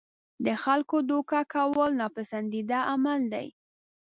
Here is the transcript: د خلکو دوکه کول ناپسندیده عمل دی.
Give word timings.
د 0.45 0.47
خلکو 0.63 0.97
دوکه 1.09 1.39
کول 1.53 1.91
ناپسندیده 2.01 2.79
عمل 2.91 3.21
دی. 3.33 3.47